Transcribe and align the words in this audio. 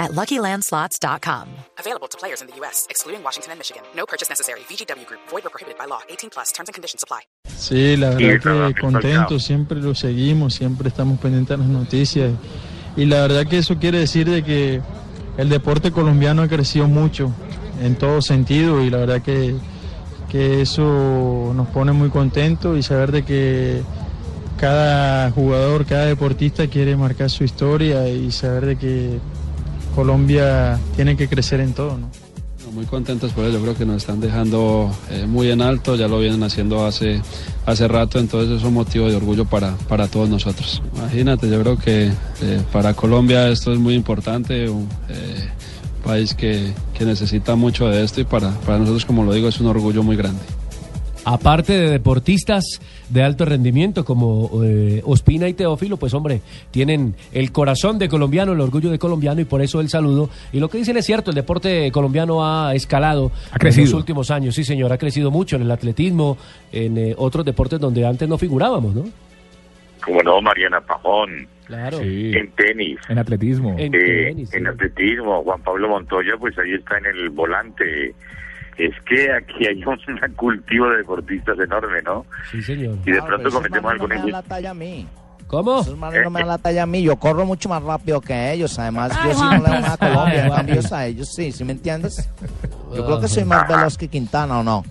at 0.00 0.10
LuckyLandSlots.com. 0.12 1.46
Available 1.78 2.08
to 2.08 2.18
players 2.18 2.40
in 2.40 2.48
the 2.48 2.56
U.S., 2.60 2.86
excluding 2.90 3.22
Washington 3.22 3.52
and 3.52 3.60
Michigan. 3.60 3.82
No 3.94 4.06
purchase 4.06 4.28
necessary. 4.28 4.60
VGW 4.60 5.06
Group. 5.06 5.20
Void 5.28 5.46
or 5.46 5.50
prohibited 5.50 5.78
by 5.78 5.84
law. 5.84 6.00
18 6.08 6.30
plus. 6.30 6.50
Terms 6.52 6.68
and 6.68 6.74
conditions 6.74 7.04
apply. 7.04 7.20
Sí, 7.46 7.96
la 7.96 8.10
verdad 8.10 8.72
que 8.72 8.80
contento, 8.80 9.38
siempre 9.38 9.78
lo 9.80 9.94
seguimos, 9.94 10.54
siempre 10.54 10.88
estamos 10.88 11.20
pendientes 11.20 11.56
de 11.56 11.62
las 11.62 11.68
noticias. 11.68 12.32
Y 12.96 13.04
la 13.04 13.20
verdad 13.20 13.46
que 13.46 13.58
eso 13.58 13.76
quiere 13.78 13.98
decir 13.98 14.28
de 14.28 14.42
que 14.42 14.80
el 15.36 15.48
deporte 15.48 15.92
colombiano 15.92 16.42
ha 16.42 16.48
crecido 16.48 16.88
mucho 16.88 17.32
en 17.82 17.96
todo 17.96 18.20
sentido 18.22 18.82
y 18.82 18.90
la 18.90 18.98
verdad 18.98 19.22
que, 19.22 19.54
que 20.30 20.62
eso 20.62 21.52
nos 21.54 21.68
pone 21.68 21.92
muy 21.92 22.10
contentos 22.10 22.78
y 22.78 22.82
saber 22.82 23.12
de 23.12 23.24
que 23.24 23.82
cada 24.58 25.30
jugador, 25.30 25.86
cada 25.86 26.06
deportista 26.06 26.66
quiere 26.66 26.96
marcar 26.96 27.30
su 27.30 27.44
historia 27.44 28.08
y 28.08 28.30
saber 28.30 28.66
de 28.66 28.76
que 28.76 29.20
Colombia 30.00 30.80
tiene 30.96 31.14
que 31.14 31.28
crecer 31.28 31.60
en 31.60 31.74
todo. 31.74 31.98
Muy 32.72 32.86
contentos 32.86 33.32
por 33.32 33.50
yo 33.50 33.60
creo 33.60 33.76
que 33.76 33.84
nos 33.84 33.98
están 33.98 34.18
dejando 34.18 34.90
eh, 35.10 35.26
muy 35.26 35.50
en 35.50 35.60
alto, 35.60 35.94
ya 35.94 36.08
lo 36.08 36.18
vienen 36.18 36.42
haciendo 36.42 36.86
hace, 36.86 37.20
hace 37.66 37.86
rato, 37.86 38.18
entonces 38.18 38.56
es 38.56 38.64
un 38.64 38.72
motivo 38.72 39.10
de 39.10 39.16
orgullo 39.16 39.44
para, 39.44 39.76
para 39.90 40.08
todos 40.08 40.30
nosotros. 40.30 40.80
Imagínate, 40.96 41.50
yo 41.50 41.60
creo 41.60 41.76
que 41.76 42.06
eh, 42.06 42.62
para 42.72 42.94
Colombia 42.94 43.46
esto 43.48 43.74
es 43.74 43.78
muy 43.78 43.92
importante, 43.92 44.70
un 44.70 44.88
eh, 45.10 45.50
país 46.02 46.32
que, 46.32 46.72
que 46.96 47.04
necesita 47.04 47.56
mucho 47.56 47.86
de 47.88 48.02
esto 48.02 48.22
y 48.22 48.24
para, 48.24 48.52
para 48.60 48.78
nosotros, 48.78 49.04
como 49.04 49.22
lo 49.22 49.34
digo, 49.34 49.48
es 49.48 49.60
un 49.60 49.66
orgullo 49.66 50.02
muy 50.02 50.16
grande 50.16 50.40
aparte 51.24 51.72
de 51.72 51.90
deportistas 51.90 52.64
de 53.08 53.22
alto 53.22 53.44
rendimiento 53.44 54.04
como 54.04 54.50
eh, 54.64 55.02
Ospina 55.04 55.48
y 55.48 55.54
Teófilo, 55.54 55.96
pues 55.96 56.14
hombre, 56.14 56.40
tienen 56.70 57.14
el 57.32 57.52
corazón 57.52 57.98
de 57.98 58.08
colombiano, 58.08 58.52
el 58.52 58.60
orgullo 58.60 58.90
de 58.90 58.98
colombiano 58.98 59.40
y 59.40 59.44
por 59.44 59.62
eso 59.62 59.80
el 59.80 59.88
saludo. 59.88 60.30
Y 60.52 60.60
lo 60.60 60.68
que 60.68 60.78
dicen 60.78 60.96
es 60.96 61.06
cierto, 61.06 61.30
el 61.30 61.34
deporte 61.36 61.90
colombiano 61.92 62.44
ha 62.44 62.74
escalado 62.74 63.32
en 63.58 63.76
los 63.80 63.92
últimos 63.92 64.30
años, 64.30 64.54
sí 64.54 64.64
señor, 64.64 64.92
ha 64.92 64.98
crecido 64.98 65.30
mucho 65.30 65.56
en 65.56 65.62
el 65.62 65.70
atletismo, 65.70 66.38
en 66.72 66.96
eh, 66.98 67.14
otros 67.16 67.44
deportes 67.44 67.80
donde 67.80 68.06
antes 68.06 68.28
no 68.28 68.38
figurábamos, 68.38 68.94
¿no? 68.94 69.04
Como 70.04 70.22
no, 70.22 70.40
Mariana 70.40 70.80
Pajón. 70.80 71.46
Claro. 71.66 72.00
En 72.00 72.50
tenis. 72.52 72.98
En 73.08 73.18
atletismo. 73.18 73.76
En 73.78 73.94
Eh, 73.94 74.24
tenis, 74.26 74.52
en 74.54 74.62
sí. 74.62 74.68
atletismo, 74.68 75.42
Juan 75.44 75.62
Pablo 75.62 75.88
Montoya, 75.88 76.32
pues 76.38 76.58
ahí 76.58 76.72
está 76.72 76.98
en 76.98 77.06
el 77.06 77.30
volante. 77.30 78.14
Es 78.80 78.94
que 79.04 79.32
aquí 79.32 79.66
hay 79.66 79.84
un 79.84 80.34
cultivo 80.36 80.88
de 80.88 80.98
deportistas 80.98 81.58
enorme, 81.58 82.00
¿no? 82.02 82.24
Sí, 82.50 82.62
señor. 82.62 82.96
Y 83.04 83.10
de 83.12 83.18
Claro, 83.18 83.26
pronto 83.26 83.36
pero 83.36 83.48
esos 83.48 83.60
cometemos 83.60 83.92
algún 83.92 84.08
no 84.08 84.14
me 84.14 84.20
dan 84.20 84.30
la 84.30 84.42
talla 84.42 84.70
a 84.70 84.74
mí. 84.74 85.06
¿Cómo? 85.46 85.80
Esos 85.80 85.98
manes 85.98 86.22
no 86.22 86.30
me 86.30 86.40
dan 86.40 86.48
la 86.54 86.58
talla 86.58 86.82
a 86.84 86.86
mí. 86.86 87.02
Yo 87.02 87.16
corro 87.16 87.44
mucho 87.44 87.68
más 87.68 87.82
rápido 87.82 88.20
que 88.20 88.52
ellos. 88.52 88.78
Además, 88.78 89.12
yo 89.24 89.34
sí 89.34 89.42
no 89.42 89.50
le 89.50 89.58
doy 89.58 89.80
nada 89.80 89.92
a 89.94 89.96
Colombia. 89.96 90.46
En 90.46 90.52
cambio, 90.52 90.80
a 90.92 91.06
ellos 91.06 91.28
sí. 91.34 91.52
¿Sí 91.52 91.64
me 91.64 91.72
entiendes? 91.72 92.28
Yo 92.94 93.04
creo 93.06 93.20
que 93.20 93.28
soy 93.28 93.44
más 93.44 93.68
veloz 93.68 93.96
que 93.96 94.08
Quintana, 94.08 94.58
¿o 94.58 94.64
no? 94.64 94.84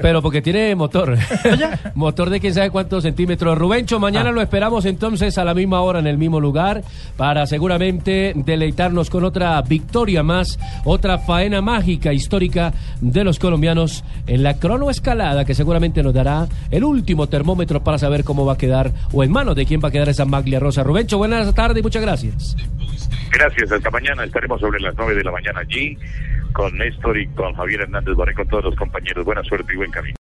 Pero 0.00 0.22
porque 0.22 0.42
tiene 0.42 0.74
motor. 0.74 1.16
motor 1.94 2.30
de 2.30 2.40
quién 2.40 2.54
sabe 2.54 2.70
cuántos 2.70 3.02
centímetros. 3.02 3.58
Rubencho, 3.58 3.98
mañana 3.98 4.30
lo 4.30 4.40
esperamos 4.40 4.84
entonces 4.84 5.38
a 5.38 5.44
la 5.44 5.54
misma 5.54 5.80
hora 5.80 5.98
en 5.98 6.06
el 6.06 6.18
mismo 6.18 6.40
lugar 6.40 6.82
para 7.16 7.46
seguramente 7.46 8.32
deleitarnos 8.36 9.10
con 9.10 9.24
otra 9.24 9.60
victoria 9.62 10.22
más, 10.22 10.58
otra 10.84 11.18
faena 11.18 11.60
mágica 11.60 12.12
histórica 12.12 12.72
de 13.00 13.24
los 13.24 13.38
colombianos 13.38 14.04
en 14.26 14.42
la 14.42 14.58
cronoescalada 14.58 15.44
que 15.44 15.54
seguramente 15.54 16.02
nos 16.02 16.14
dará 16.14 16.46
el 16.70 16.84
último 16.84 17.28
termómetro 17.28 17.82
para 17.82 17.98
saber 17.98 18.24
cómo 18.24 18.44
va 18.44 18.54
a 18.54 18.58
quedar 18.58 18.92
o 19.12 19.24
en 19.24 19.30
manos 19.30 19.56
de 19.56 19.66
quién 19.66 19.80
va 19.82 19.88
a 19.88 19.92
quedar 19.92 20.08
esa 20.08 20.24
maglia 20.24 20.60
rosa. 20.60 20.82
Rubencho, 20.82 21.18
buenas 21.18 21.52
tardes 21.54 21.80
y 21.80 21.82
muchas 21.82 22.02
gracias. 22.02 22.56
Gracias, 23.32 23.70
hasta 23.72 23.90
mañana. 23.90 24.24
Estaremos 24.24 24.60
sobre 24.60 24.80
las 24.80 24.94
9 24.96 25.14
de 25.14 25.24
la 25.24 25.32
mañana 25.32 25.60
allí 25.60 25.96
con 26.52 26.76
Néstor 26.78 27.18
y 27.18 27.26
con 27.28 27.54
Javier 27.54 27.82
Hernández 27.82 28.16
Barré, 28.16 28.34
con 28.34 28.48
todos 28.48 28.64
los 28.64 28.76
compañeros. 28.76 29.24
Buena 29.24 29.42
suerte 29.42 29.72
y 29.72 29.76
buen 29.76 29.90
camino. 29.90 30.16